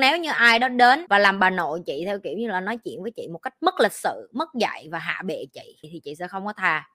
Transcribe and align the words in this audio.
nếu 0.00 0.18
như 0.18 0.30
ai 0.30 0.58
đó 0.58 0.68
đến 0.68 1.06
và 1.10 1.18
làm 1.18 1.38
bà 1.38 1.50
nội 1.50 1.82
chị 1.86 2.02
theo 2.06 2.18
kiểu 2.18 2.32
như 2.36 2.48
là 2.48 2.60
nói 2.60 2.76
chuyện 2.76 3.02
với 3.02 3.10
chị 3.10 3.28
một 3.32 3.38
cách 3.38 3.54
mất 3.60 3.80
lịch 3.80 3.92
sự, 3.92 4.28
mất 4.32 4.48
dạy 4.54 4.88
và 4.92 4.98
hạ 4.98 5.22
bệ 5.24 5.44
chị, 5.52 5.78
thì 5.82 6.00
chị 6.04 6.14
sẽ 6.14 6.28
không 6.28 6.46
có 6.46 6.52
tha. 6.52 6.88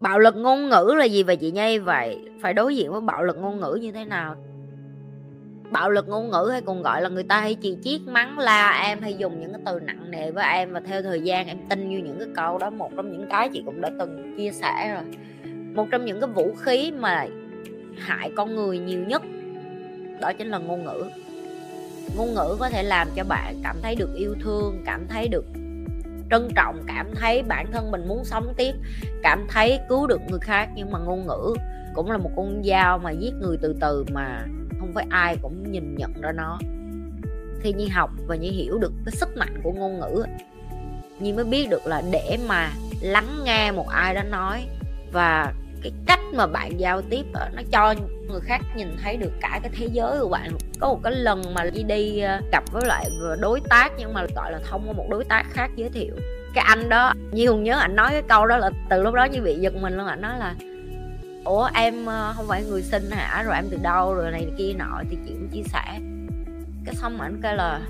Bạo 0.00 0.18
lực 0.18 0.36
ngôn 0.36 0.68
ngữ 0.68 0.94
là 0.98 1.04
gì 1.04 1.22
vậy 1.22 1.36
chị 1.36 1.50
nhây 1.50 1.78
vậy 1.78 2.18
phải 2.42 2.54
đối 2.54 2.76
diện 2.76 2.92
với 2.92 3.00
bạo 3.00 3.22
lực 3.22 3.36
ngôn 3.36 3.60
ngữ 3.60 3.78
như 3.80 3.92
thế 3.92 4.04
nào? 4.04 4.36
Bạo 5.70 5.90
lực 5.90 6.08
ngôn 6.08 6.30
ngữ 6.30 6.48
hay 6.52 6.60
còn 6.60 6.82
gọi 6.82 7.02
là 7.02 7.08
người 7.08 7.24
ta 7.24 7.40
hay 7.40 7.54
chỉ 7.54 7.76
chiết 7.82 8.00
mắng, 8.06 8.38
la 8.38 8.82
em 8.82 9.02
hay 9.02 9.14
dùng 9.14 9.40
những 9.40 9.52
cái 9.52 9.62
từ 9.66 9.80
nặng 9.80 10.10
nề 10.10 10.30
với 10.30 10.44
em 10.44 10.72
và 10.72 10.80
theo 10.80 11.02
thời 11.02 11.20
gian 11.20 11.46
em 11.46 11.58
tin 11.68 11.88
như 11.88 11.98
những 11.98 12.18
cái 12.18 12.28
câu 12.36 12.58
đó, 12.58 12.70
một 12.70 12.90
trong 12.96 13.12
những 13.12 13.26
cái 13.30 13.48
chị 13.52 13.62
cũng 13.66 13.80
đã 13.80 13.90
từng 13.98 14.34
chia 14.36 14.50
sẻ 14.52 14.94
rồi 14.94 15.04
một 15.80 15.86
trong 15.90 16.04
những 16.04 16.20
cái 16.20 16.30
vũ 16.30 16.54
khí 16.62 16.92
mà 16.98 17.26
hại 17.98 18.32
con 18.36 18.54
người 18.54 18.78
nhiều 18.78 19.00
nhất, 19.04 19.22
đó 20.20 20.32
chính 20.32 20.48
là 20.48 20.58
ngôn 20.58 20.84
ngữ. 20.84 21.04
Ngôn 22.16 22.34
ngữ 22.34 22.56
có 22.58 22.68
thể 22.68 22.82
làm 22.82 23.08
cho 23.16 23.24
bạn 23.24 23.60
cảm 23.64 23.76
thấy 23.82 23.94
được 23.94 24.14
yêu 24.14 24.34
thương, 24.40 24.82
cảm 24.86 25.06
thấy 25.08 25.28
được 25.28 25.44
trân 26.30 26.48
trọng, 26.56 26.82
cảm 26.86 27.06
thấy 27.14 27.42
bản 27.42 27.72
thân 27.72 27.90
mình 27.90 28.08
muốn 28.08 28.24
sống 28.24 28.54
tiếp, 28.56 28.72
cảm 29.22 29.46
thấy 29.48 29.78
cứu 29.88 30.06
được 30.06 30.20
người 30.28 30.40
khác. 30.40 30.68
Nhưng 30.74 30.90
mà 30.90 30.98
ngôn 30.98 31.26
ngữ 31.26 31.54
cũng 31.94 32.10
là 32.10 32.18
một 32.18 32.30
con 32.36 32.62
dao 32.64 32.98
mà 32.98 33.10
giết 33.10 33.34
người 33.40 33.56
từ 33.62 33.76
từ 33.80 34.04
mà 34.12 34.44
không 34.80 34.92
phải 34.94 35.06
ai 35.10 35.36
cũng 35.42 35.72
nhìn 35.72 35.94
nhận 35.94 36.20
ra 36.20 36.32
nó. 36.32 36.58
Khi 37.60 37.72
nhi 37.72 37.88
học 37.88 38.10
và 38.26 38.36
nhi 38.36 38.50
hiểu 38.50 38.78
được 38.78 38.92
cái 39.04 39.12
sức 39.12 39.36
mạnh 39.36 39.60
của 39.62 39.72
ngôn 39.72 40.00
ngữ 40.00 40.24
nhi 41.20 41.32
mới 41.32 41.44
biết 41.44 41.70
được 41.70 41.86
là 41.86 42.02
để 42.12 42.38
mà 42.48 42.70
lắng 43.00 43.28
nghe 43.44 43.72
một 43.72 43.88
ai 43.88 44.14
đó 44.14 44.22
nói 44.22 44.66
và 45.12 45.52
cái 45.82 45.92
cách 46.06 46.20
mà 46.34 46.46
bạn 46.46 46.80
giao 46.80 47.02
tiếp 47.02 47.26
nó 47.52 47.62
cho 47.72 47.94
người 48.28 48.40
khác 48.40 48.60
nhìn 48.76 48.96
thấy 49.02 49.16
được 49.16 49.32
cả 49.40 49.60
cái 49.62 49.72
thế 49.74 49.88
giới 49.92 50.20
của 50.20 50.28
bạn. 50.28 50.50
Có 50.80 50.88
một 50.88 51.00
cái 51.04 51.12
lần 51.12 51.54
mà 51.54 51.64
đi 51.64 51.82
đi 51.82 52.22
gặp 52.52 52.64
với 52.72 52.86
lại 52.86 53.10
đối 53.40 53.60
tác 53.60 53.92
nhưng 53.98 54.14
mà 54.14 54.26
gọi 54.36 54.52
là 54.52 54.58
thông 54.70 54.88
qua 54.88 54.92
một 54.92 55.06
đối 55.10 55.24
tác 55.24 55.44
khác 55.50 55.70
giới 55.76 55.88
thiệu. 55.88 56.14
Cái 56.54 56.64
anh 56.68 56.88
đó, 56.88 57.12
như 57.32 57.48
hùng 57.48 57.64
nhớ 57.64 57.78
anh 57.78 57.96
nói 57.96 58.10
cái 58.10 58.22
câu 58.22 58.46
đó 58.46 58.56
là 58.56 58.70
từ 58.90 59.02
lúc 59.02 59.14
đó 59.14 59.24
như 59.24 59.40
bị 59.42 59.54
giật 59.54 59.74
mình 59.74 59.96
luôn, 59.96 60.06
anh 60.06 60.20
nói 60.20 60.38
là, 60.38 60.54
ủa, 61.44 61.68
em 61.74 62.06
ờ, 62.06 62.32
không 62.36 62.46
phải 62.48 62.64
người 62.64 62.82
sinh 62.82 63.10
hả? 63.10 63.42
Rồi 63.42 63.54
em 63.54 63.64
từ 63.70 63.78
đâu? 63.82 64.14
Rồi 64.14 64.30
này 64.30 64.46
kia 64.58 64.72
nọ. 64.78 65.02
Thì 65.10 65.18
chị 65.26 65.32
cũng 65.32 65.48
chia 65.48 65.62
sẻ. 65.62 65.98
Cái 66.84 66.94
xong 66.94 67.20
anh 67.20 67.40
kêu 67.42 67.54
là, 67.54 67.80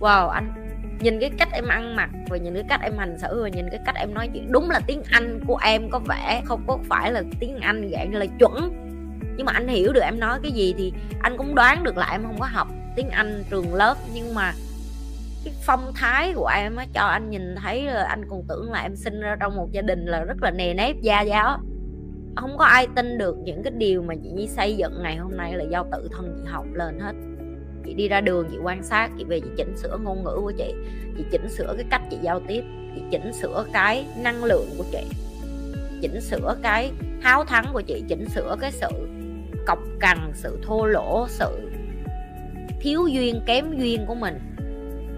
wow, 0.00 0.28
anh 0.28 0.65
nhìn 1.00 1.20
cái 1.20 1.30
cách 1.38 1.48
em 1.52 1.68
ăn 1.68 1.96
mặc 1.96 2.10
và 2.28 2.36
nhìn 2.36 2.54
cái 2.54 2.64
cách 2.68 2.80
em 2.82 2.92
hành 2.98 3.18
xử 3.18 3.42
và 3.42 3.48
nhìn 3.48 3.66
cái 3.70 3.80
cách 3.86 3.94
em 3.94 4.14
nói 4.14 4.30
chuyện. 4.32 4.52
Đúng 4.52 4.70
là 4.70 4.80
tiếng 4.86 5.02
anh 5.10 5.40
của 5.46 5.58
em 5.62 5.90
có 5.90 5.98
vẻ 5.98 6.42
không 6.44 6.64
có 6.66 6.78
phải 6.88 7.12
là 7.12 7.22
tiếng 7.40 7.58
anh 7.60 7.90
dạng 7.92 8.14
là 8.14 8.26
chuẩn. 8.38 8.72
Nhưng 9.36 9.46
mà 9.46 9.52
anh 9.52 9.68
hiểu 9.68 9.92
được 9.92 10.00
em 10.00 10.20
nói 10.20 10.38
cái 10.42 10.52
gì 10.52 10.74
thì 10.78 10.92
anh 11.20 11.36
cũng 11.36 11.54
đoán 11.54 11.84
được 11.84 11.96
là 11.96 12.08
em 12.10 12.22
không 12.22 12.40
có 12.40 12.46
học 12.46 12.68
tiếng 12.96 13.10
anh 13.10 13.44
trường 13.50 13.74
lớp. 13.74 13.96
Nhưng 14.14 14.34
mà 14.34 14.52
cái 15.44 15.54
phong 15.62 15.92
thái 15.94 16.32
của 16.32 16.46
em 16.46 16.76
á, 16.76 16.86
cho 16.92 17.02
anh 17.02 17.30
nhìn 17.30 17.54
thấy 17.56 17.82
là 17.82 18.04
anh 18.04 18.24
còn 18.30 18.42
tưởng 18.48 18.72
là 18.72 18.82
em 18.82 18.96
sinh 18.96 19.20
ra 19.20 19.36
trong 19.40 19.56
một 19.56 19.72
gia 19.72 19.82
đình 19.82 20.06
là 20.06 20.24
rất 20.24 20.42
là 20.42 20.50
nề 20.50 20.74
nếp, 20.74 20.96
gia 21.00 21.20
giáo. 21.20 21.58
Không 22.36 22.58
có 22.58 22.64
ai 22.64 22.86
tin 22.96 23.18
được 23.18 23.36
những 23.38 23.62
cái 23.62 23.72
điều 23.76 24.02
mà 24.02 24.14
chị 24.22 24.28
Nhi 24.28 24.48
xây 24.48 24.76
dựng 24.76 25.02
ngày 25.02 25.16
hôm 25.16 25.36
nay 25.36 25.52
là 25.54 25.64
do 25.70 25.84
tự 25.92 26.08
thân 26.12 26.34
chị 26.36 26.50
học 26.50 26.66
lên 26.72 27.00
hết 27.00 27.12
chị 27.86 27.94
đi 27.94 28.08
ra 28.08 28.20
đường, 28.20 28.48
chị 28.50 28.56
quan 28.62 28.82
sát, 28.82 29.10
chị 29.18 29.24
về 29.24 29.40
chị 29.40 29.48
chỉnh 29.56 29.76
sửa 29.76 29.98
ngôn 30.02 30.24
ngữ 30.24 30.36
của 30.42 30.52
chị. 30.58 30.74
Chị 31.16 31.24
chỉnh 31.30 31.48
sửa 31.48 31.74
cái 31.76 31.84
cách 31.90 32.02
chị 32.10 32.16
giao 32.22 32.40
tiếp. 32.40 32.64
Chị 32.94 33.02
chỉnh 33.10 33.32
sửa 33.32 33.64
cái 33.72 34.06
năng 34.22 34.44
lượng 34.44 34.68
của 34.78 34.84
chị. 34.92 35.04
Chỉnh 36.02 36.20
sửa 36.20 36.56
cái 36.62 36.90
háo 37.20 37.44
thắng 37.44 37.66
của 37.72 37.80
chị. 37.80 38.02
Chỉnh 38.08 38.28
sửa 38.34 38.56
cái 38.60 38.72
sự 38.72 38.88
cọc 39.66 39.78
cằn, 40.00 40.32
sự 40.34 40.58
thô 40.62 40.86
lỗ, 40.86 41.26
sự 41.28 41.70
thiếu 42.80 43.06
duyên 43.06 43.40
kém 43.46 43.78
duyên 43.78 44.04
của 44.06 44.14
mình 44.14 44.38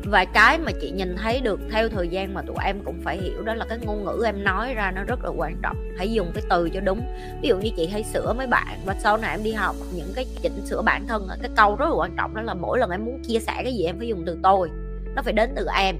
và 0.05 0.25
cái 0.25 0.59
mà 0.59 0.73
chị 0.81 0.91
nhìn 0.91 1.17
thấy 1.17 1.41
được 1.41 1.61
theo 1.71 1.89
thời 1.89 2.09
gian 2.09 2.35
mà 2.35 2.43
tụi 2.43 2.57
em 2.65 2.81
cũng 2.85 3.01
phải 3.05 3.17
hiểu 3.17 3.43
đó 3.43 3.55
là 3.55 3.65
cái 3.69 3.79
ngôn 3.87 4.05
ngữ 4.05 4.23
em 4.27 4.45
nói 4.45 4.75
ra 4.75 4.91
nó 4.91 5.03
rất 5.05 5.25
là 5.25 5.31
quan 5.37 5.57
trọng. 5.63 5.77
Hãy 5.99 6.13
dùng 6.13 6.31
cái 6.35 6.43
từ 6.51 6.71
cho 6.71 6.81
đúng. 6.81 7.01
Ví 7.43 7.49
dụ 7.49 7.59
như 7.59 7.71
chị 7.77 7.87
hay 7.87 8.05
sửa 8.05 8.33
mấy 8.33 8.47
bạn, 8.47 8.79
và 8.87 8.95
sau 8.99 9.17
này 9.17 9.31
em 9.31 9.43
đi 9.45 9.53
học, 9.53 9.77
những 9.95 10.13
cái 10.15 10.27
chỉnh 10.43 10.67
sửa 10.67 10.83
bản 10.83 11.07
thân 11.07 11.29
cái 11.43 11.51
câu 11.57 11.77
rất 11.77 11.87
là 11.89 11.95
quan 11.95 12.17
trọng 12.17 12.35
đó 12.35 12.43
là 12.43 12.55
mỗi 12.55 12.79
lần 12.79 12.91
em 12.91 13.05
muốn 13.05 13.23
chia 13.23 13.39
sẻ 13.39 13.61
cái 13.63 13.75
gì 13.75 13.85
em 13.85 13.99
phải 13.99 14.09
dùng 14.09 14.23
từ 14.27 14.39
tôi. 14.43 14.71
Nó 15.15 15.23
phải 15.23 15.33
đến 15.33 15.51
từ 15.57 15.67
em. 15.79 15.97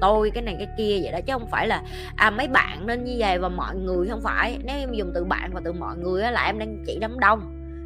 Tôi, 0.00 0.30
cái 0.30 0.42
này, 0.42 0.54
cái 0.58 0.68
kia 0.78 1.00
vậy 1.02 1.12
đó, 1.12 1.18
chứ 1.26 1.32
không 1.32 1.50
phải 1.50 1.68
là 1.68 1.82
à 2.16 2.30
mấy 2.30 2.48
bạn 2.48 2.86
nên 2.86 3.04
như 3.04 3.16
vậy 3.18 3.38
và 3.38 3.48
mọi 3.48 3.76
người 3.76 4.08
không 4.08 4.22
phải. 4.22 4.58
Nếu 4.64 4.76
em 4.76 4.92
dùng 4.92 5.12
từ 5.14 5.24
bạn 5.24 5.50
và 5.54 5.60
từ 5.64 5.72
mọi 5.72 5.96
người 5.96 6.22
là 6.22 6.44
em 6.44 6.58
đang 6.58 6.84
chỉ 6.86 6.98
đám 7.00 7.20
đông. 7.20 7.40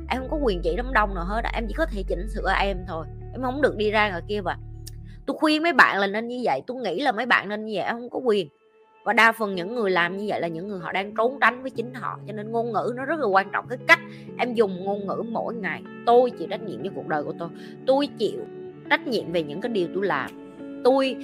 Em 0.09 0.21
không 0.21 0.31
có 0.31 0.37
quyền 0.37 0.62
chỉ 0.62 0.77
đám 0.77 0.93
đông 0.93 1.15
nào 1.15 1.25
hết 1.25 1.43
em 1.53 1.66
chỉ 1.69 1.75
có 1.75 1.87
thể 1.87 2.03
chỉnh 2.09 2.28
sửa 2.28 2.53
em 2.60 2.78
thôi. 2.89 3.06
Em 3.33 3.43
không 3.43 3.62
được 3.62 3.77
đi 3.77 3.91
ra 3.91 4.09
ngoài 4.09 4.22
kia 4.28 4.41
và 4.41 4.56
tôi 5.30 5.38
khuyên 5.38 5.62
mấy 5.62 5.72
bạn 5.72 5.98
là 5.98 6.06
nên 6.06 6.28
như 6.28 6.41
vậy, 6.44 6.62
tôi 6.66 6.76
nghĩ 6.76 7.00
là 7.00 7.12
mấy 7.12 7.26
bạn 7.26 7.48
nên 7.48 7.64
như 7.64 7.72
vậy, 7.76 7.86
không 7.91 8.10
có 8.10 8.18
quyền. 8.18 8.48
Và 9.04 9.12
đa 9.12 9.32
phần 9.32 9.54
những 9.54 9.74
người 9.74 9.91
làm 9.91 10.16
như 10.16 10.24
vậy 10.28 10.41
là 10.41 10.48
những 10.48 10.68
người 10.68 10.80
họ 10.80 10.92
đang 10.92 11.14
trốn 11.14 11.38
tránh 11.41 11.62
với 11.62 11.70
chính 11.70 11.94
họ, 11.94 12.18
cho 12.26 12.32
nên 12.32 12.52
ngôn 12.52 12.72
ngữ 12.72 12.92
nó 12.96 13.04
rất 13.04 13.20
là 13.20 13.26
quan 13.26 13.46
trọng. 13.52 13.66
Cái 13.68 13.78
cách 13.86 13.98
em 14.38 14.54
dùng 14.54 14.84
ngôn 14.84 15.06
ngữ 15.06 15.22
mỗi 15.30 15.54
ngày, 15.54 15.82
tôi 16.06 16.30
chịu 16.30 16.48
trách 16.50 16.62
nhiệm 16.62 16.80
với 16.80 16.91
cuộc 16.94 17.08
đời 17.08 17.22
của 17.22 17.32
tôi. 17.38 17.48
Tôi 17.86 18.06
chịu 18.06 18.41
trách 18.91 19.06
nhiệm 19.06 19.32
về 19.32 19.42
những 19.42 19.60
cái 19.60 19.72
điều 19.72 19.88
tôi 19.94 20.06
làm. 20.06 20.30
Tôi 20.84 21.16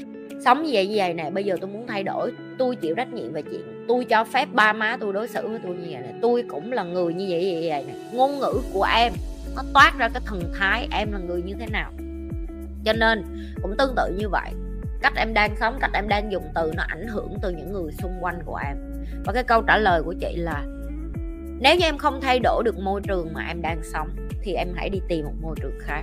sống 0.44 0.62
như 0.62 0.70
vậy 0.72 0.86
như 0.86 0.94
vậy 0.96 1.14
nè, 1.14 1.30
bây 1.30 1.44
giờ 1.44 1.56
tôi 1.60 1.70
muốn 1.70 1.86
thay 1.86 2.02
đổi. 2.02 2.32
Tôi 2.58 2.76
chịu 2.76 2.94
trách 2.94 3.12
nhiệm 3.12 3.32
về 3.32 3.42
chuyện 3.42 3.84
tôi 3.88 4.04
cho 4.04 4.24
phép 4.24 4.48
ba 4.52 4.72
má 4.72 4.96
tôi 5.00 5.12
đối 5.12 5.28
xử 5.28 5.48
với 5.48 5.60
tôi 5.62 5.74
như 5.76 5.88
vậy 5.90 6.02
nè. 6.02 6.14
Tôi 6.22 6.44
cũng 6.48 6.72
là 6.72 6.84
người 6.84 7.14
như 7.14 7.26
vậy 7.28 7.40
vậy 7.52 7.70
vậy 7.70 7.84
nè. 7.86 7.94
Ngôn 8.12 8.38
ngữ 8.38 8.52
của 8.72 8.86
em 8.96 9.12
nó 9.56 9.62
toát 9.74 9.92
ra 9.98 10.08
cái 10.08 10.22
thần 10.26 10.40
thái 10.58 10.88
em 10.92 11.12
là 11.12 11.18
người 11.18 11.42
như 11.42 11.54
thế 11.58 11.66
nào 11.72 11.92
cho 12.86 12.92
nên 12.92 13.24
cũng 13.62 13.76
tương 13.78 13.94
tự 13.96 14.12
như 14.18 14.28
vậy. 14.28 14.50
Cách 15.02 15.12
em 15.16 15.34
đang 15.34 15.56
sống, 15.60 15.78
cách 15.80 15.90
em 15.94 16.08
đang 16.08 16.32
dùng 16.32 16.44
từ 16.54 16.72
nó 16.76 16.82
ảnh 16.88 17.06
hưởng 17.08 17.38
từ 17.42 17.50
những 17.50 17.72
người 17.72 17.92
xung 17.92 18.18
quanh 18.20 18.38
của 18.44 18.60
em. 18.66 18.76
Và 19.24 19.32
cái 19.32 19.44
câu 19.44 19.62
trả 19.62 19.76
lời 19.76 20.02
của 20.02 20.14
chị 20.20 20.36
là, 20.36 20.62
nếu 21.60 21.76
như 21.76 21.84
em 21.84 21.98
không 21.98 22.20
thay 22.20 22.38
đổi 22.38 22.62
được 22.64 22.78
môi 22.78 23.00
trường 23.00 23.32
mà 23.32 23.46
em 23.48 23.62
đang 23.62 23.80
sống, 23.92 24.08
thì 24.42 24.52
em 24.52 24.68
hãy 24.76 24.88
đi 24.90 25.00
tìm 25.08 25.24
một 25.24 25.34
môi 25.42 25.56
trường 25.60 25.78
khác. 25.80 26.02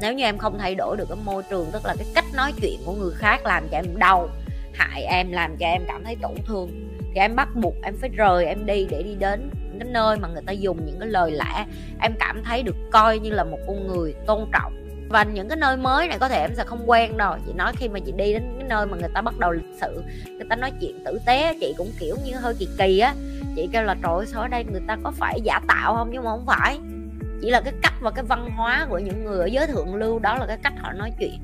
Nếu 0.00 0.14
như 0.14 0.24
em 0.24 0.38
không 0.38 0.58
thay 0.58 0.74
đổi 0.74 0.96
được 0.96 1.08
cái 1.08 1.18
môi 1.24 1.42
trường, 1.50 1.66
tức 1.72 1.82
là 1.84 1.94
cái 1.98 2.06
cách 2.14 2.24
nói 2.36 2.52
chuyện 2.60 2.80
của 2.86 2.92
người 2.92 3.12
khác 3.14 3.46
làm 3.46 3.68
cho 3.70 3.78
em 3.78 3.98
đau, 3.98 4.28
hại 4.74 5.02
em, 5.02 5.32
làm 5.32 5.56
cho 5.56 5.66
em 5.66 5.82
cảm 5.88 6.04
thấy 6.04 6.16
tổn 6.22 6.34
thương, 6.46 6.88
thì 7.14 7.20
em 7.20 7.36
bắt 7.36 7.48
buộc 7.54 7.74
em 7.82 7.96
phải 7.96 8.10
rời 8.10 8.46
em 8.46 8.66
đi 8.66 8.86
để 8.90 9.02
đi 9.02 9.14
đến 9.14 9.50
cái 9.80 9.88
nơi 9.88 10.16
mà 10.16 10.28
người 10.28 10.42
ta 10.46 10.52
dùng 10.52 10.86
những 10.86 10.98
cái 11.00 11.08
lời 11.08 11.30
lẽ 11.30 11.66
em 12.00 12.12
cảm 12.18 12.42
thấy 12.44 12.62
được 12.62 12.76
coi 12.92 13.18
như 13.18 13.30
là 13.30 13.44
một 13.44 13.58
con 13.66 13.86
người 13.86 14.14
tôn 14.26 14.50
trọng 14.52 14.87
và 15.08 15.24
những 15.24 15.48
cái 15.48 15.56
nơi 15.56 15.76
mới 15.76 16.08
này 16.08 16.18
có 16.18 16.28
thể 16.28 16.40
em 16.40 16.54
sẽ 16.54 16.64
không 16.64 16.90
quen 16.90 17.16
đâu. 17.16 17.36
Chị 17.46 17.52
nói 17.52 17.72
khi 17.76 17.88
mà 17.88 17.98
chị 18.06 18.12
đi 18.12 18.32
đến 18.32 18.42
cái 18.58 18.68
nơi 18.68 18.86
mà 18.86 18.96
người 18.96 19.08
ta 19.14 19.20
bắt 19.20 19.38
đầu 19.38 19.52
lịch 19.52 19.76
sự, 19.80 20.02
người 20.26 20.46
ta 20.50 20.56
nói 20.56 20.72
chuyện 20.80 21.04
tử 21.04 21.20
tế, 21.26 21.56
chị 21.60 21.74
cũng 21.78 21.90
kiểu 21.98 22.16
như 22.24 22.36
hơi 22.36 22.54
kỳ 22.58 22.68
kỳ 22.78 22.98
á. 22.98 23.14
Chị 23.56 23.68
kêu 23.72 23.82
là, 23.82 23.96
trời 24.02 24.12
ơi, 24.16 24.26
sao 24.26 24.42
ở 24.42 24.48
đây 24.48 24.64
người 24.64 24.82
ta 24.86 24.96
có 25.04 25.10
phải 25.10 25.40
giả 25.44 25.60
tạo 25.68 25.94
không? 25.94 26.08
Nhưng 26.12 26.24
mà 26.24 26.30
không 26.30 26.46
phải. 26.46 26.78
Chỉ 27.40 27.50
là 27.50 27.60
cái 27.60 27.72
cách 27.82 27.94
và 28.00 28.10
cái 28.10 28.24
văn 28.24 28.50
hóa 28.56 28.86
của 28.90 28.98
những 28.98 29.24
người 29.24 29.40
ở 29.40 29.46
giới 29.46 29.66
thượng 29.66 29.94
lưu, 29.94 30.18
đó 30.18 30.36
là 30.38 30.46
cái 30.46 30.58
cách 30.62 30.72
họ 30.78 30.92
nói 30.92 31.12
chuyện. 31.18 31.38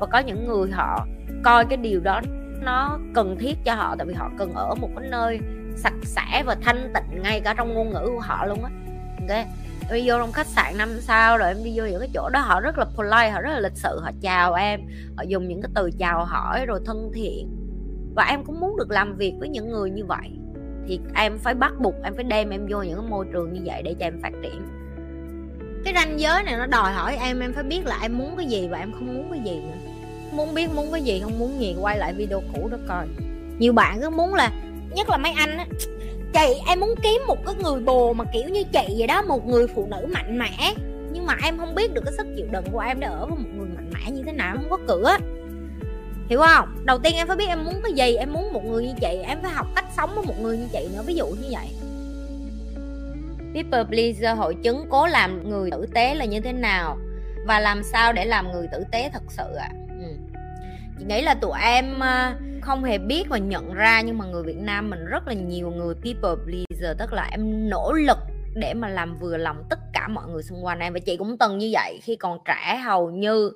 Và 0.00 0.06
có 0.06 0.18
những 0.18 0.48
người 0.48 0.70
họ 0.70 1.06
coi 1.44 1.64
cái 1.64 1.76
điều 1.76 2.00
đó 2.00 2.20
nó 2.62 2.98
cần 3.14 3.36
thiết 3.38 3.58
cho 3.64 3.74
họ, 3.74 3.96
tại 3.98 4.06
vì 4.06 4.14
họ 4.14 4.30
cần 4.38 4.54
ở 4.54 4.74
một 4.74 4.88
cái 4.96 5.08
nơi 5.10 5.38
sạch 5.76 5.94
sẽ 6.02 6.42
và 6.46 6.56
thanh 6.62 6.92
tịnh 6.94 7.22
ngay 7.22 7.40
cả 7.40 7.54
trong 7.54 7.74
ngôn 7.74 7.90
ngữ 7.90 8.06
của 8.06 8.20
họ 8.20 8.46
luôn 8.46 8.64
á. 8.64 8.70
Ok? 9.20 9.46
Em 9.88 9.94
đi 9.94 10.10
vô 10.10 10.18
trong 10.18 10.32
khách 10.32 10.46
sạn 10.46 10.78
năm 10.78 10.88
sao 11.00 11.38
rồi 11.38 11.48
em 11.48 11.64
đi 11.64 11.72
vô 11.74 11.84
những 11.84 12.00
cái 12.00 12.08
chỗ 12.14 12.28
đó, 12.28 12.40
họ 12.40 12.60
rất 12.60 12.78
là 12.78 12.84
polite, 12.84 13.30
họ 13.30 13.40
rất 13.40 13.50
là 13.50 13.60
lịch 13.60 13.76
sự, 13.76 14.00
họ 14.02 14.10
chào 14.20 14.54
em, 14.54 14.80
họ 15.16 15.22
dùng 15.22 15.48
những 15.48 15.62
cái 15.62 15.70
từ 15.74 15.90
chào 15.98 16.24
hỏi 16.24 16.66
rồi 16.66 16.80
thân 16.86 17.10
thiện. 17.14 17.48
Và 18.14 18.24
em 18.24 18.44
cũng 18.44 18.60
muốn 18.60 18.76
được 18.76 18.90
làm 18.90 19.16
việc 19.16 19.34
với 19.38 19.48
những 19.48 19.70
người 19.70 19.90
như 19.90 20.04
vậy. 20.04 20.30
Thì 20.88 21.00
em 21.14 21.38
phải 21.38 21.54
bắt 21.54 21.72
buộc 21.80 21.94
em 22.04 22.14
phải 22.14 22.24
đem 22.24 22.50
em 22.50 22.66
vô 22.70 22.82
những 22.82 22.98
cái 23.00 23.10
môi 23.10 23.26
trường 23.32 23.52
như 23.52 23.60
vậy 23.64 23.82
để 23.82 23.94
cho 24.00 24.06
em 24.06 24.22
phát 24.22 24.32
triển. 24.42 24.62
Cái 25.84 25.94
ranh 25.94 26.20
giới 26.20 26.42
này 26.42 26.56
nó 26.56 26.66
đòi 26.66 26.92
hỏi 26.92 27.16
em 27.16 27.40
em 27.40 27.52
phải 27.52 27.64
biết 27.64 27.86
là 27.86 27.98
em 28.02 28.18
muốn 28.18 28.36
cái 28.36 28.46
gì 28.46 28.68
và 28.68 28.78
em 28.78 28.92
không 28.92 29.14
muốn 29.14 29.30
cái 29.30 29.40
gì 29.44 29.60
nữa. 29.60 29.92
Muốn 30.32 30.54
biết 30.54 30.70
muốn 30.74 30.92
cái 30.92 31.02
gì, 31.02 31.20
không 31.20 31.38
muốn 31.38 31.60
gì, 31.60 31.76
quay 31.80 31.98
lại 31.98 32.14
video 32.14 32.42
cũ 32.54 32.68
đó 32.68 32.78
coi. 32.88 33.06
Nhiều 33.58 33.72
bạn 33.72 34.00
cứ 34.00 34.10
muốn 34.10 34.34
là, 34.34 34.50
nhất 34.94 35.10
là 35.10 35.16
mấy 35.16 35.32
anh 35.32 35.56
á 35.56 35.66
chị, 36.32 36.60
em 36.68 36.80
muốn 36.80 36.94
kiếm 37.02 37.22
một 37.26 37.46
cái 37.46 37.54
người 37.54 37.80
bồ 37.80 38.12
mà 38.12 38.24
kiểu 38.32 38.48
như 38.48 38.62
chị 38.72 38.94
vậy 38.98 39.06
đó, 39.06 39.22
một 39.22 39.46
người 39.46 39.66
phụ 39.66 39.86
nữ 39.90 40.06
mạnh 40.12 40.38
mẽ. 40.38 40.74
Nhưng 41.12 41.26
mà 41.26 41.36
em 41.44 41.58
không 41.58 41.74
biết 41.74 41.94
được 41.94 42.02
cái 42.04 42.14
sức 42.16 42.26
chịu 42.36 42.46
đựng 42.50 42.64
của 42.72 42.80
em 42.80 43.00
để 43.00 43.06
ở 43.06 43.26
với 43.26 43.38
một 43.38 43.48
người 43.56 43.68
mạnh 43.68 43.90
mẽ 43.94 44.10
như 44.10 44.22
thế 44.26 44.32
nào 44.32 44.56
không 44.56 44.70
có 44.70 44.78
cửa. 44.88 45.16
Hiểu 46.28 46.40
không? 46.40 46.68
Đầu 46.84 46.98
tiên 46.98 47.16
em 47.16 47.26
phải 47.26 47.36
biết 47.36 47.46
em 47.48 47.64
muốn 47.64 47.80
cái 47.82 47.92
gì, 47.92 48.16
em 48.16 48.32
muốn 48.32 48.52
một 48.52 48.64
người 48.64 48.84
như 48.84 48.92
chị. 49.00 49.22
Em 49.26 49.38
phải 49.42 49.52
học 49.52 49.66
cách 49.76 49.84
sống 49.96 50.10
với 50.14 50.24
một 50.24 50.40
người 50.40 50.58
như 50.58 50.66
chị 50.72 50.88
nữa, 50.94 51.02
ví 51.06 51.14
dụ 51.14 51.26
như 51.26 51.48
vậy. 51.50 51.68
People 53.54 53.84
pleaser, 53.84 54.38
hội 54.38 54.54
chứng 54.62 54.86
cố 54.90 55.06
làm 55.06 55.50
người 55.50 55.70
tử 55.70 55.86
tế 55.94 56.14
là 56.14 56.24
như 56.24 56.40
thế 56.40 56.52
nào? 56.52 56.98
Và 57.46 57.60
làm 57.60 57.82
sao 57.82 58.12
để 58.12 58.24
làm 58.24 58.52
người 58.52 58.66
tử 58.72 58.84
tế 58.92 59.10
thật 59.12 59.22
sự 59.28 59.54
ạ? 59.54 59.70
À? 59.70 59.76
ừ. 60.00 60.06
chị 60.98 61.04
nghĩ 61.04 61.22
là 61.22 61.34
tụi 61.34 61.60
em 61.62 62.02
à, 62.02 62.36
không 62.66 62.84
hề 62.84 62.98
biết 62.98 63.28
và 63.28 63.38
nhận 63.38 63.74
ra, 63.74 64.00
nhưng 64.00 64.18
mà 64.18 64.24
người 64.24 64.42
Việt 64.42 64.58
Nam 64.58 64.90
mình 64.90 65.04
rất 65.04 65.28
là 65.28 65.34
nhiều 65.34 65.70
người, 65.70 65.94
people 65.94 66.44
pleaser, 66.44 66.98
tức 66.98 67.12
là 67.12 67.28
em 67.30 67.68
nỗ 67.68 67.92
lực 67.92 68.18
để 68.54 68.74
mà 68.74 68.88
làm 68.88 69.16
vừa 69.16 69.36
lòng 69.36 69.64
tất 69.70 69.78
cả 69.92 70.08
mọi 70.08 70.24
người 70.28 70.42
xung 70.42 70.64
quanh 70.64 70.78
em, 70.78 70.92
và 70.92 70.98
chị 70.98 71.16
cũng 71.16 71.38
từng 71.38 71.58
như 71.58 71.70
vậy, 71.72 71.98
khi 72.02 72.16
còn 72.16 72.38
trẻ 72.44 72.76
hầu 72.84 73.10
như 73.10 73.52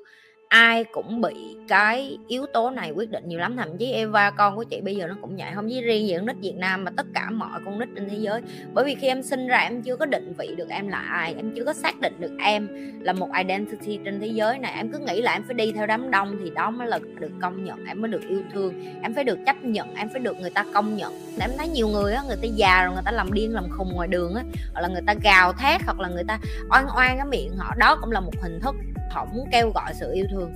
ai 0.50 0.84
cũng 0.84 1.20
bị 1.20 1.56
cái 1.68 2.18
yếu 2.28 2.46
tố 2.46 2.70
này 2.70 2.90
quyết 2.90 3.10
định 3.10 3.24
nhiều 3.28 3.38
lắm. 3.38 3.56
Thậm 3.56 3.78
chí 3.78 3.92
Eva, 3.92 4.30
con 4.30 4.56
của 4.56 4.64
chị 4.64 4.80
bây 4.80 4.96
giờ 4.96 5.06
nó 5.06 5.16
cũng 5.20 5.36
vậy. 5.36 5.50
Không 5.54 5.68
chỉ 5.68 5.82
riêng 5.82 6.06
gì 6.06 6.14
con 6.16 6.26
nít 6.26 6.36
Việt 6.40 6.54
Nam 6.56 6.84
mà 6.84 6.90
tất 6.96 7.06
cả 7.14 7.30
mọi 7.30 7.60
con 7.64 7.78
nít 7.78 7.88
trên 7.94 8.08
thế 8.08 8.16
giới. 8.16 8.40
Bởi 8.72 8.84
vì 8.84 8.94
khi 8.94 9.08
em 9.08 9.22
sinh 9.22 9.46
ra, 9.46 9.58
em 9.58 9.82
chưa 9.82 9.96
có 9.96 10.06
định 10.06 10.34
vị 10.38 10.54
được 10.56 10.68
em 10.68 10.88
là 10.88 10.98
ai. 10.98 11.34
Em 11.36 11.52
chưa 11.56 11.64
có 11.64 11.72
xác 11.72 12.00
định 12.00 12.20
được 12.20 12.32
em 12.44 12.68
là 13.00 13.12
một 13.12 13.28
identity 13.38 13.98
trên 14.04 14.20
thế 14.20 14.26
giới 14.26 14.58
này. 14.58 14.72
Em 14.76 14.92
cứ 14.92 14.98
nghĩ 14.98 15.22
là 15.22 15.32
em 15.32 15.42
phải 15.46 15.54
đi 15.54 15.72
theo 15.72 15.86
đám 15.86 16.10
đông 16.10 16.36
thì 16.44 16.50
đó 16.54 16.70
mới 16.70 16.88
là 16.88 16.98
được 17.20 17.32
công 17.42 17.64
nhận. 17.64 17.84
Em 17.84 18.00
mới 18.00 18.10
được 18.10 18.22
yêu 18.28 18.42
thương. 18.52 18.74
Em 19.02 19.14
phải 19.14 19.24
được 19.24 19.38
chấp 19.46 19.64
nhận. 19.64 19.94
Em 19.94 20.08
phải 20.12 20.20
được 20.20 20.36
người 20.36 20.50
ta 20.50 20.64
công 20.74 20.96
nhận. 20.96 21.12
Em 21.40 21.50
thấy 21.58 21.68
nhiều 21.68 21.88
người 21.88 22.12
á, 22.12 22.22
người 22.26 22.36
ta 22.42 22.48
già 22.54 22.84
rồi, 22.84 22.94
người 22.94 23.02
ta 23.04 23.12
làm 23.12 23.32
điên 23.32 23.54
làm 23.54 23.64
khùng 23.70 23.92
ngoài 23.94 24.08
đường 24.08 24.34
á. 24.34 24.42
Hoặc 24.72 24.80
là 24.80 24.88
người 24.88 25.02
ta 25.06 25.14
gào 25.22 25.52
thét, 25.52 25.82
hoặc 25.82 26.00
là 26.00 26.08
người 26.08 26.24
ta 26.28 26.38
oan 26.70 26.86
oan 26.96 27.16
cái 27.16 27.26
miệng 27.26 27.56
họ. 27.56 27.74
Đó 27.78 27.98
cũng 28.00 28.12
là 28.12 28.20
một 28.20 28.32
hình 28.42 28.60
thức 28.60 28.74
họ 29.10 29.24
muốn 29.24 29.48
kêu 29.52 29.72
gọi 29.74 29.94
sự 29.94 30.12
yêu 30.12 30.26
thương. 30.30 30.54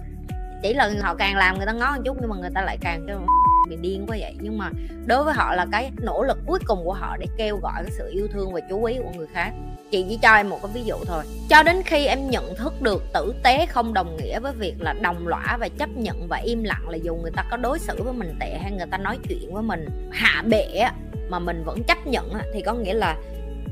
Chỉ 0.63 0.75
là 0.75 0.91
họ 1.03 1.15
càng 1.15 1.37
làm 1.37 1.57
người 1.57 1.67
ta 1.67 1.73
ngó 1.73 1.97
một 1.97 2.03
chút 2.05 2.17
nhưng 2.21 2.31
mà 2.31 2.37
người 2.37 2.51
ta 2.55 2.63
lại 2.63 2.79
càng 2.81 3.05
kêu 3.09 3.21
bị 3.69 3.77
điên 3.77 4.07
quá 4.07 4.17
vậy. 4.21 4.35
Nhưng 4.41 4.59
mà 4.59 4.71
đối 5.07 5.25
với 5.25 5.35
họ 5.35 5.55
là 5.55 5.67
cái 5.73 5.91
nỗ 6.03 6.23
lực 6.23 6.39
cuối 6.47 6.59
cùng 6.67 6.85
của 6.85 6.93
họ 6.93 7.17
để 7.17 7.27
kêu 7.37 7.57
gọi 7.57 7.83
cái 7.83 7.93
sự 7.99 8.11
yêu 8.13 8.29
thương 8.33 8.53
và 8.53 8.61
chú 8.71 8.85
ý 8.85 8.99
của 8.99 9.11
người 9.17 9.27
khác. 9.35 9.53
Chị 9.91 10.05
chỉ 10.09 10.19
cho 10.23 10.35
em 10.35 10.51
một 10.51 10.59
cái 10.63 10.71
ví 10.75 10.85
dụ 10.85 10.97
thôi. 11.07 11.25
Cho 11.51 11.63
đến 11.63 11.83
khi 11.83 12.07
em 12.07 12.31
nhận 12.31 12.57
thức 12.57 12.83
được 12.83 13.03
tử 13.13 13.35
tế 13.43 13.67
không 13.67 13.95
đồng 13.95 14.17
nghĩa 14.17 14.41
với 14.41 14.53
việc 14.53 14.75
là 14.81 14.93
đồng 14.93 15.29
lõa 15.29 15.57
và 15.61 15.69
chấp 15.79 15.89
nhận 15.97 16.29
và 16.29 16.37
im 16.37 16.65
lặng 16.65 16.89
là 16.89 16.97
dù 16.97 17.15
người 17.15 17.31
ta 17.37 17.45
có 17.51 17.57
đối 17.57 17.79
xử 17.79 18.03
với 18.03 18.13
mình 18.13 18.37
tệ 18.41 18.59
hay 18.63 18.73
người 18.73 18.87
ta 18.91 18.99
nói 18.99 19.19
chuyện 19.29 19.55
với 19.55 19.63
mình 19.63 20.11
hạ 20.13 20.43
bệ 20.47 20.85
mà 21.29 21.39
mình 21.39 21.65
vẫn 21.65 21.83
chấp 21.85 22.07
nhận 22.07 22.33
thì 22.55 22.63
có 22.63 22.75
nghĩa 22.75 22.95
là 22.95 23.17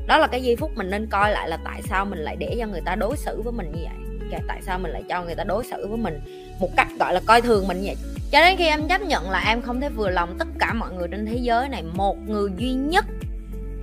đó 0.07 0.17
là 0.17 0.27
cái 0.27 0.43
giây 0.43 0.55
phút 0.55 0.71
mình 0.75 0.89
nên 0.89 1.07
coi 1.07 1.31
lại 1.31 1.49
là 1.49 1.57
tại 1.63 1.81
sao 1.81 2.05
mình 2.05 2.19
lại 2.19 2.35
để 2.35 2.55
cho 2.59 2.67
người 2.67 2.81
ta 2.81 2.95
đối 2.95 3.17
xử 3.17 3.41
với 3.41 3.53
mình 3.53 3.71
như 3.71 3.81
vậy 3.83 4.02
tại 4.47 4.61
sao 4.61 4.79
mình 4.79 4.91
lại 4.91 5.03
cho 5.09 5.23
người 5.23 5.35
ta 5.35 5.43
đối 5.43 5.63
xử 5.63 5.87
với 5.87 5.97
mình 5.97 6.19
một 6.59 6.69
cách 6.77 6.87
gọi 6.99 7.13
là 7.13 7.21
coi 7.25 7.41
thường 7.41 7.67
mình 7.67 7.81
vậy? 7.83 7.95
Cho 8.31 8.39
đến 8.41 8.57
khi 8.57 8.67
em 8.67 8.87
chấp 8.87 9.01
nhận 9.01 9.29
là 9.29 9.43
em 9.47 9.61
không 9.61 9.81
thể 9.81 9.89
vừa 9.89 10.09
lòng 10.09 10.35
tất 10.39 10.47
cả 10.59 10.73
mọi 10.73 10.93
người 10.93 11.07
trên 11.11 11.25
thế 11.25 11.35
giới 11.41 11.69
này 11.69 11.83
một 11.83 12.17
người 12.27 12.51
duy 12.57 12.73
nhất 12.73 13.05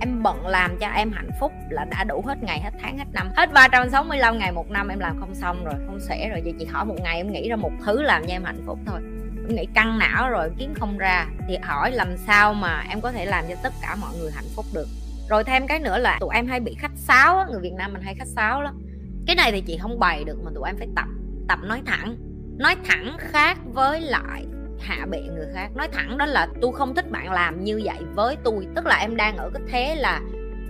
em 0.01 0.23
bận 0.23 0.47
làm 0.47 0.77
cho 0.77 0.87
em 0.87 1.11
hạnh 1.11 1.29
phúc 1.39 1.51
là 1.69 1.85
đã 1.85 2.03
đủ 2.03 2.23
hết 2.27 2.43
ngày 2.43 2.59
hết 2.59 2.71
tháng 2.81 2.97
hết 2.97 3.05
năm 3.13 3.29
hết 3.35 3.53
365 3.53 4.37
ngày 4.37 4.51
một 4.51 4.71
năm 4.71 4.87
em 4.87 4.99
làm 4.99 5.19
không 5.19 5.35
xong 5.35 5.65
rồi 5.65 5.73
không 5.85 5.99
sẽ 5.99 6.29
rồi. 6.29 6.41
Vậy 6.43 6.53
chị 6.59 6.65
hỏi 6.65 6.85
một 6.85 6.95
ngày 7.03 7.17
em 7.17 7.31
nghĩ 7.31 7.49
ra 7.49 7.55
một 7.55 7.71
thứ 7.85 8.01
làm 8.01 8.21
cho 8.27 8.33
em 8.33 8.43
hạnh 8.43 8.63
phúc 8.65 8.79
thôi. 8.85 8.99
Em 9.47 9.55
nghĩ 9.55 9.65
căng 9.73 9.99
não 9.99 10.29
rồi 10.29 10.49
kiếm 10.57 10.73
không 10.79 10.97
ra. 10.97 11.27
Thì 11.47 11.57
hỏi 11.57 11.91
làm 11.91 12.17
sao 12.17 12.53
mà 12.53 12.85
em 12.89 13.01
có 13.01 13.11
thể 13.11 13.25
làm 13.25 13.45
cho 13.49 13.55
tất 13.63 13.73
cả 13.81 13.95
mọi 13.95 14.17
người 14.19 14.31
hạnh 14.31 14.49
phúc 14.55 14.65
được? 14.73 14.87
Rồi 15.29 15.43
thêm 15.43 15.67
cái 15.67 15.79
nữa 15.79 15.97
là 15.97 16.17
tụi 16.19 16.35
em 16.35 16.47
hay 16.47 16.59
bị 16.59 16.75
khách 16.79 16.91
sáo 16.95 17.37
á, 17.37 17.45
người 17.51 17.61
Việt 17.61 17.73
Nam 17.77 17.93
mình 17.93 18.01
hay 18.01 18.15
khách 18.15 18.27
sáo 18.27 18.61
lắm 18.61 18.81
cái 19.27 19.35
này 19.35 19.51
thì 19.51 19.61
chị 19.61 19.77
không 19.81 19.99
bày 19.99 20.23
được 20.23 20.37
mà 20.43 20.51
tụi 20.55 20.63
em 20.69 20.77
phải 20.77 20.87
tập 20.95 21.07
tập 21.47 21.59
nói 21.63 21.81
thẳng. 21.85 22.15
Nói 22.57 22.75
thẳng 22.85 23.15
khác 23.19 23.57
với 23.65 24.01
lại 24.01 24.45
hạ 24.79 25.05
bệ 25.11 25.21
người 25.21 25.47
khác. 25.53 25.69
Nói 25.75 25.87
thẳng 25.87 26.17
đó 26.17 26.25
là 26.25 26.47
tôi 26.61 26.71
không 26.73 26.95
thích 26.95 27.11
bạn 27.11 27.31
làm 27.31 27.63
như 27.63 27.81
vậy 27.83 27.97
với 28.15 28.37
tôi 28.43 28.67
tức 28.75 28.85
là 28.85 28.97
em 28.97 29.15
đang 29.15 29.37
ở 29.37 29.49
cái 29.53 29.63
thế 29.69 29.95
là 29.95 30.21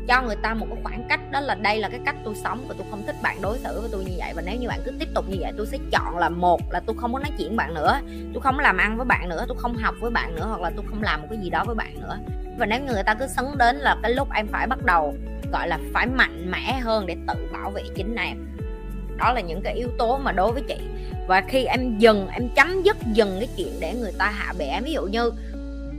cho 0.08 0.22
người 0.22 0.36
ta 0.36 0.54
một 0.54 0.66
cái 0.70 0.80
khoảng 0.84 1.06
cách 1.10 1.32
đó 1.32 1.40
là 1.40 1.56
đây 1.56 1.80
là 1.80 1.90
cái 1.90 2.00
cách 2.06 2.16
tôi 2.24 2.36
sống 2.36 2.66
và 2.68 2.76
tôi 2.78 2.88
không 2.92 3.04
thích 3.06 3.16
bạn 3.24 3.42
đối 3.42 3.58
xử 3.58 3.82
với 3.82 3.90
tôi 3.92 4.04
như 4.04 4.12
vậy. 4.18 4.34
Và 4.36 4.42
nếu 4.46 4.56
như 4.60 4.68
bạn 4.68 4.80
cứ 4.86 4.92
tiếp 5.00 5.08
tục 5.16 5.26
như 5.30 5.38
vậy 5.40 5.52
tôi 5.58 5.68
sẽ 5.68 5.78
chọn 5.92 6.18
là 6.18 6.30
một 6.30 6.62
là 6.72 6.80
tôi 6.80 6.96
không 7.00 7.14
có 7.14 7.20
nói 7.20 7.32
chuyện 7.38 7.56
bạn 7.56 7.74
nữa. 7.74 8.00
Tôi 8.34 8.42
không 8.42 8.60
làm 8.60 8.78
ăn 8.78 8.98
với 8.98 9.06
bạn 9.06 9.30
nữa 9.30 9.46
tôi 9.48 9.58
không 9.60 9.76
học 9.76 9.96
với 10.00 10.12
bạn 10.12 10.36
nữa 10.36 10.46
hoặc 10.50 10.62
là 10.62 10.72
tôi 10.76 10.86
không 10.90 11.04
làm 11.04 11.22
một 11.22 11.28
cái 11.30 11.40
gì 11.40 11.50
đó 11.50 11.64
với 11.66 11.76
bạn 11.76 12.02
nữa 12.02 12.18
và 12.58 12.66
nếu 12.66 12.80
người 12.80 13.04
ta 13.04 13.14
cứ 13.14 13.28
sấn 13.28 13.46
đến 13.58 13.76
là 13.76 13.98
cái 14.04 14.12
lúc 14.12 14.28
em 14.36 14.48
phải 14.48 14.68
bắt 14.68 14.86
đầu 14.86 15.16
gọi 15.52 15.68
là 15.68 15.80
phải 15.94 16.08
mạnh 16.08 16.52
mẽ 16.52 16.80
hơn 16.80 17.06
để 17.06 17.16
tự 17.28 17.48
bảo 17.54 17.72
vệ 17.72 17.82
chính 17.96 18.16
em. 18.16 18.38
Đó 19.18 19.34
là 19.34 19.42
những 19.42 19.62
cái 19.62 19.74
yếu 19.74 19.90
tố 19.98 20.18
mà 20.18 20.32
đối 20.32 20.52
với 20.52 20.64
chị. 20.68 20.78
Và 21.28 21.42
khi 21.48 21.66
em 21.66 21.98
dừng 21.98 22.28
em 22.28 22.50
chấm 22.56 22.84
dứt 22.84 22.98
dừng 23.14 23.36
cái 23.40 23.50
chuyện 23.58 23.74
để 23.80 23.94
người 23.94 24.12
ta 24.18 24.26
hạ 24.26 24.54
bệ 24.58 24.66
em. 24.66 24.84
Ví 24.84 24.94
dụ 24.94 25.04
như 25.06 25.32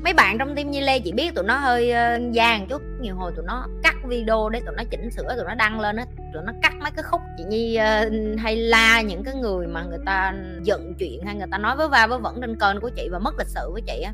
mấy 0.04 0.12
bạn 0.12 0.38
trong 0.38 0.54
team 0.54 0.70
Nhi 0.70 0.81
Lê 0.81 0.99
chị 0.99 1.12
biết 1.12 1.34
tụi 1.34 1.44
nó 1.44 1.56
hơi 1.56 1.93
uh, 1.93 2.32
gian 2.32 2.66
chút. 2.66 2.82
Nhiều 3.00 3.14
hồi 3.16 3.32
tụi 3.37 3.44
nó 3.46 3.66
cắt 3.82 3.94
video 4.08 4.48
để 4.48 4.60
tụi 4.66 4.75
nó 4.76 4.82
chỉnh 4.90 5.10
sửa 5.10 5.37
tụi 5.37 5.44
nó 5.44 5.55
đăng 5.55 5.81
lên 5.81 5.96
á 5.96 6.06
tụi 6.34 6.43
nó 6.46 6.52
cắt 6.62 6.72
mấy 6.81 6.90
cái 6.90 7.02
khúc 7.02 7.20
chị 7.38 7.44
Nhi 7.44 7.78
uh, 7.78 8.40
hay 8.40 8.56
la 8.56 9.00
những 9.00 9.25
cái 9.25 9.34
người 9.34 9.66
mà 9.66 9.82
người 9.82 10.00
ta 10.06 10.34
giận 10.62 10.94
chuyện 10.98 11.22
hay 11.26 11.34
người 11.34 11.48
ta 11.50 11.58
nói 11.58 11.76
với 11.76 11.88
va 11.88 12.06
với 12.06 12.19
vẫn 12.19 12.40
trên 12.40 12.56
kênh 12.56 12.81
của 12.81 12.90
chị 12.96 13.08
và 13.12 13.19
mất 13.19 13.34
lịch 13.38 13.48
sự 13.48 13.70
với 13.72 13.82
chị 13.87 14.02
á 14.02 14.12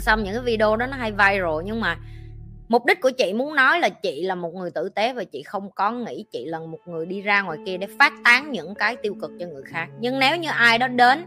xong 0.00 0.24
những 0.24 0.34
cái 0.34 0.42
video 0.42 0.76
đó 0.76 0.86
nó 0.86 0.96
hay 0.96 1.10
viral, 1.10 1.64
nhưng 1.64 1.80
mà 1.80 1.96
mục 2.68 2.86
đích 2.86 3.00
của 3.00 3.10
chị 3.10 3.32
muốn 3.32 3.54
nói 3.54 3.80
là 3.80 3.88
chị 3.88 4.22
là 4.22 4.34
một 4.34 4.54
người 4.54 4.70
tử 4.70 4.88
tế 4.88 5.12
và 5.12 5.24
chị 5.24 5.42
không 5.42 5.70
có 5.70 5.90
nghĩ 5.90 6.24
chị 6.32 6.44
là 6.44 6.58
một 6.58 6.78
người 6.86 7.06
đi 7.06 7.20
ra 7.20 7.42
ngoài 7.42 7.58
kia 7.66 7.76
để 7.76 7.86
phát 7.98 8.12
tán 8.24 8.52
những 8.52 8.74
cái 8.74 8.96
tiêu 8.96 9.14
cực 9.20 9.30
cho 9.40 9.46
người 9.46 9.62
khác. 9.62 9.88
Nhưng 10.00 10.18
nếu 10.18 10.36
như 10.36 10.48
ai 10.50 10.78
đó 10.78 10.88
đến 10.88 11.26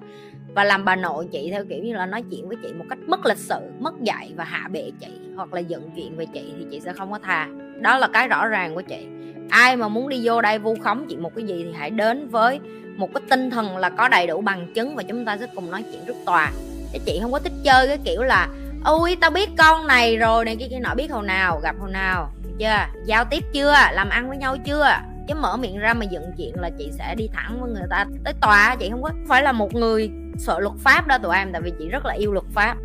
và 0.53 0.63
làm 0.63 0.85
bà 0.85 0.95
nội 0.95 1.27
chị 1.31 1.51
theo 1.51 1.65
kiểu 1.69 1.83
như 1.83 1.93
là 1.93 2.05
nói 2.05 2.23
chuyện 2.31 2.47
với 2.47 2.57
chị 2.63 2.73
một 2.73 2.85
cách 2.89 2.99
mất 3.07 3.25
lịch 3.25 3.37
sự, 3.37 3.59
mất 3.79 3.93
dạy 4.01 4.31
và 4.35 4.43
hạ 4.43 4.67
bệ 4.71 4.91
chị 4.99 5.07
hoặc 5.35 5.53
là 5.53 5.59
giận 5.59 5.89
chuyện 5.95 6.17
về 6.17 6.25
chị 6.33 6.53
thì 6.57 6.65
chị 6.71 6.79
sẽ 6.79 6.93
không 6.93 7.11
có 7.11 7.19
tha. 7.19 7.47
Đó 7.79 7.97
là 7.97 8.07
cái 8.07 8.27
rõ 8.27 8.47
ràng 8.47 8.75
của 8.75 8.81
chị. 8.81 9.07
Ai 9.49 9.75
mà 9.75 9.87
muốn 9.87 10.09
đi 10.09 10.21
vô 10.23 10.41
đây 10.41 10.59
vu 10.59 10.75
khống 10.83 11.05
chị 11.09 11.17
một 11.17 11.35
cái 11.35 11.45
gì 11.45 11.63
thì 11.63 11.73
hãy 11.77 11.89
đến 11.89 12.27
với 12.27 12.59
một 12.97 13.13
cái 13.13 13.23
tinh 13.29 13.49
thần 13.49 13.77
là 13.77 13.89
có 13.89 14.07
đầy 14.07 14.27
đủ 14.27 14.41
bằng 14.41 14.73
chứng 14.73 14.95
và 14.95 15.03
chúng 15.03 15.25
ta 15.25 15.37
sẽ 15.37 15.47
cùng 15.55 15.71
nói 15.71 15.83
chuyện 15.91 16.01
trước 16.07 16.15
tòa 16.25 16.51
chứ 16.95 17.01
chị 17.05 17.19
không 17.21 17.31
có 17.31 17.39
thích 17.39 17.53
chơi 17.63 17.87
cái 17.87 17.97
kiểu 18.03 18.23
là, 18.23 18.47
ôi, 18.85 19.17
tao 19.21 19.31
biết 19.31 19.49
con 19.57 19.87
này 19.87 20.17
rồi 20.17 20.45
này 20.45 20.55
kia 20.55 20.67
kia 20.69 20.79
nọ, 20.79 20.95
biết 20.95 21.11
hồi 21.11 21.25
nào, 21.25 21.59
gặp 21.63 21.75
hồi 21.79 21.91
nào 21.91 22.31
chưa? 22.59 22.77
Giao 23.05 23.25
tiếp 23.25 23.43
chưa? 23.53 23.73
Làm 23.91 24.09
ăn 24.09 24.29
với 24.29 24.37
nhau 24.37 24.57
chưa? 24.65 24.87
Chứ 25.27 25.35
mở 25.35 25.57
miệng 25.57 25.77
ra 25.77 25.93
mà 25.93 26.05
dựng 26.05 26.31
chuyện 26.37 26.55
là 26.55 26.69
chị 26.77 26.91
sẽ 26.97 27.15
đi 27.15 27.29
thẳng 27.33 27.61
với 27.61 27.71
người 27.71 27.87
ta, 27.89 28.05
tới 28.23 28.33
tòa, 28.41 28.75
chị 28.79 28.89
không 28.89 29.03
có 29.03 29.09
phải 29.27 29.43
là 29.43 29.51
một 29.51 29.73
người 29.73 30.09
sợ 30.37 30.59
luật 30.59 30.75
pháp 30.79 31.07
đó 31.07 31.17
tụi 31.17 31.35
em, 31.35 31.51
tại 31.51 31.61
vì 31.61 31.71
chị 31.79 31.89
rất 31.89 32.05
là 32.05 32.13
yêu 32.13 32.33
luật 32.33 32.45
pháp 32.53 32.75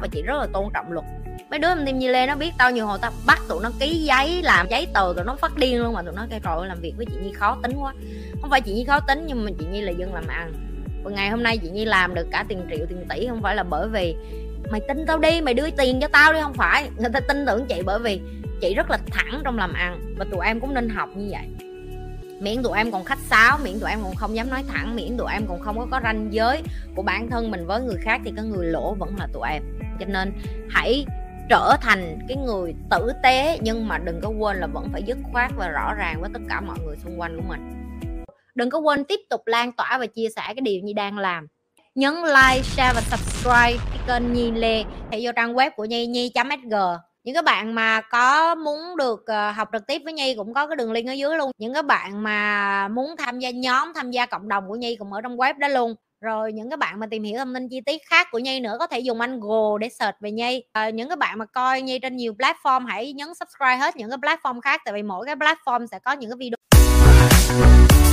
và 0.00 0.08
chị 0.08 0.22
rất 0.22 0.38
là 0.38 0.46
tôn 0.52 0.64
trọng 0.74 0.92
luật. 0.92 1.06
Mấy 1.50 1.58
đứa 1.58 1.68
em 1.68 1.86
tim 1.86 1.98
như 1.98 2.10
lê 2.10 2.26
nó 2.26 2.36
biết 2.36 2.50
tao 2.58 2.70
nhiều 2.70 2.86
hồi 2.86 2.98
tao 3.02 3.10
bắt 3.26 3.38
tụi 3.48 3.62
nó 3.62 3.70
ký 3.80 4.04
giấy, 4.04 4.42
làm 4.42 4.66
giấy 4.70 4.86
tờ 4.94 5.12
tụi 5.16 5.24
nó 5.24 5.34
phát 5.34 5.56
điên 5.56 5.82
luôn 5.82 5.94
mà 5.94 6.02
tụi 6.02 6.14
nó 6.16 6.26
kêu, 6.30 6.40
trời 6.44 6.68
làm 6.68 6.80
việc 6.80 6.92
với 6.96 7.06
chị 7.06 7.16
nhi 7.22 7.32
khó 7.32 7.56
tính 7.62 7.72
quá. 7.76 7.94
Không 8.40 8.50
phải 8.50 8.60
chị 8.60 8.72
nhi 8.72 8.84
khó 8.84 9.00
tính 9.00 9.24
nhưng 9.26 9.44
mà 9.44 9.50
chị 9.58 9.66
nhi 9.72 9.80
là 9.80 9.90
dân 9.90 10.14
làm 10.14 10.26
ăn 10.28 10.67
và 11.02 11.10
ngày 11.10 11.30
hôm 11.30 11.42
nay 11.42 11.58
chị 11.58 11.70
nhi 11.70 11.84
làm 11.84 12.14
được 12.14 12.26
cả 12.30 12.44
tiền 12.48 12.66
triệu, 12.70 12.86
tiền 12.88 13.06
tỷ 13.08 13.26
không 13.28 13.42
phải 13.42 13.56
là 13.56 13.62
bởi 13.62 13.88
vì 13.88 14.16
mày 14.70 14.80
tin 14.88 15.06
tao 15.06 15.18
đi, 15.18 15.40
mày 15.40 15.54
đưa 15.54 15.70
tiền 15.70 16.00
cho 16.00 16.08
tao 16.08 16.32
đi, 16.32 16.40
không 16.42 16.54
phải. 16.54 16.90
Người 16.98 17.10
ta 17.12 17.20
tin 17.20 17.46
tưởng 17.46 17.66
chị 17.66 17.82
bởi 17.84 17.98
vì 17.98 18.20
chị 18.60 18.74
rất 18.74 18.90
là 18.90 18.98
thẳng 19.10 19.40
trong 19.44 19.58
làm 19.58 19.72
ăn 19.72 20.14
và 20.18 20.24
tụi 20.30 20.46
em 20.46 20.60
cũng 20.60 20.74
nên 20.74 20.88
học 20.88 21.08
như 21.16 21.28
vậy. 21.30 21.48
Miễn 22.40 22.62
tụi 22.62 22.78
em 22.78 22.90
còn 22.90 23.04
khách 23.04 23.18
sáo, 23.18 23.58
miễn 23.64 23.80
tụi 23.80 23.90
em 23.90 23.98
còn 24.02 24.14
không 24.14 24.36
dám 24.36 24.50
nói 24.50 24.64
thẳng, 24.68 24.96
miễn 24.96 25.16
tụi 25.16 25.32
em 25.32 25.46
còn 25.48 25.60
không 25.60 25.78
có 25.78 25.86
có 25.90 26.00
ranh 26.04 26.28
giới 26.30 26.62
của 26.94 27.02
bản 27.02 27.30
thân 27.30 27.50
mình 27.50 27.66
với 27.66 27.80
người 27.80 27.96
khác 28.00 28.20
thì 28.24 28.32
cái 28.36 28.44
người 28.44 28.66
lỗ 28.66 28.94
vẫn 28.94 29.16
là 29.18 29.26
tụi 29.32 29.48
em. 29.48 29.62
Cho 30.00 30.06
nên 30.06 30.32
hãy 30.70 31.06
trở 31.48 31.76
thành 31.80 32.18
cái 32.28 32.36
người 32.36 32.74
tử 32.90 33.12
tế, 33.22 33.58
nhưng 33.62 33.88
mà 33.88 33.98
đừng 33.98 34.20
có 34.20 34.28
quên 34.28 34.56
là 34.56 34.66
vẫn 34.66 34.88
phải 34.92 35.02
dứt 35.02 35.18
khoát 35.32 35.50
và 35.56 35.68
rõ 35.68 35.94
ràng 35.94 36.20
với 36.20 36.30
tất 36.32 36.40
cả 36.48 36.60
mọi 36.60 36.78
người 36.86 36.96
xung 36.96 37.20
quanh 37.20 37.36
của 37.36 37.48
mình 37.48 37.87
đừng 38.58 38.70
có 38.70 38.78
quên 38.78 39.04
tiếp 39.04 39.20
tục 39.30 39.46
lan 39.46 39.72
tỏa 39.72 39.98
và 39.98 40.06
chia 40.06 40.28
sẻ 40.36 40.42
cái 40.46 40.60
điều 40.62 40.80
như 40.80 40.92
đang 40.92 41.18
làm. 41.18 41.46
Nhấn 41.94 42.14
like 42.14 42.62
share 42.62 42.92
và 42.94 43.00
subscribe 43.00 43.84
cái 43.90 43.98
kênh 44.06 44.32
Nhi 44.32 44.50
Lê. 44.50 44.84
Hãy 45.10 45.20
vô 45.24 45.30
trang 45.36 45.54
web 45.54 45.70
của 45.76 45.84
Nhi 45.84 46.06
Nhi.sg 46.06 46.74
những 47.24 47.34
các 47.34 47.44
bạn 47.44 47.74
mà 47.74 48.00
có 48.00 48.54
muốn 48.54 48.96
được 48.96 49.26
ờ, 49.26 49.50
học 49.50 49.68
trực 49.72 49.86
tiếp 49.86 50.02
với 50.04 50.12
Nhi 50.12 50.34
cũng 50.34 50.54
có 50.54 50.66
cái 50.66 50.76
đường 50.76 50.92
link 50.92 51.08
ở 51.08 51.12
dưới 51.12 51.36
luôn. 51.36 51.50
Những 51.58 51.74
các 51.74 51.84
bạn 51.84 52.22
mà 52.22 52.88
muốn 52.88 53.16
tham 53.18 53.38
gia 53.38 53.50
nhóm 53.50 53.92
tham 53.94 54.10
gia 54.10 54.26
cộng 54.26 54.48
đồng 54.48 54.68
của 54.68 54.74
Nhi 54.74 54.96
cũng 54.96 55.12
ở 55.12 55.20
trong 55.20 55.36
web 55.36 55.58
đó 55.58 55.68
luôn. 55.68 55.94
Rồi 56.20 56.52
những 56.52 56.70
các 56.70 56.78
bạn 56.78 57.00
mà 57.00 57.06
tìm 57.10 57.22
hiểu 57.22 57.38
thông 57.38 57.54
tin 57.54 57.68
chi 57.68 57.80
tiết 57.80 58.02
khác 58.10 58.28
của 58.30 58.38
Nhi 58.38 58.60
nữa 58.60 58.76
có 58.78 58.86
thể 58.86 58.98
dùng 58.98 59.20
anh 59.20 59.40
Google 59.40 59.78
để 59.80 59.88
search 59.88 60.16
về 60.20 60.30
Nhi. 60.30 60.62
À, 60.72 60.90
những 60.90 61.08
các 61.08 61.18
bạn 61.18 61.38
mà 61.38 61.44
coi 61.44 61.82
Nhi 61.82 61.98
trên 61.98 62.16
nhiều 62.16 62.34
platform 62.38 62.86
hãy 62.86 63.12
nhấn 63.12 63.28
subscribe 63.28 63.76
hết 63.76 63.96
những 63.96 64.10
cái 64.10 64.18
platform 64.18 64.60
khác. 64.60 64.80
Tại 64.84 64.94
vì 64.94 65.02
mỗi 65.02 65.26
cái 65.26 65.36
platform 65.36 65.86
sẽ 65.86 65.98
có 65.98 66.12
những 66.12 66.30
cái 66.30 66.36
video 66.38 68.07